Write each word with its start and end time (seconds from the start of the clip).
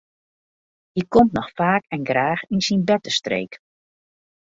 Hy 0.97 1.03
komt 1.13 1.31
noch 1.37 1.51
faak 1.57 1.83
en 1.95 2.03
graach 2.09 2.43
yn 2.53 2.61
syn 2.67 2.85
bertestreek. 2.89 3.51